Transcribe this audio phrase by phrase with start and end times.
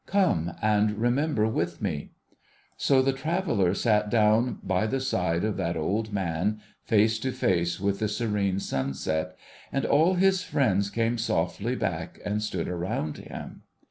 [0.07, 2.13] Come and remember with me!'
[2.75, 7.79] So the traveller sat down by the side of that old man, face to face
[7.79, 9.37] with the serene sunset;
[9.71, 13.61] and all his friends came softly back and stood around him.